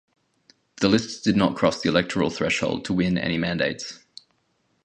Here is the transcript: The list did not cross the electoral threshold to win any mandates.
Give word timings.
The 0.77 0.89
list 0.89 1.23
did 1.23 1.35
not 1.35 1.55
cross 1.55 1.79
the 1.83 1.89
electoral 1.89 2.31
threshold 2.31 2.85
to 2.85 2.93
win 2.93 3.19
any 3.19 3.37
mandates. 3.37 3.99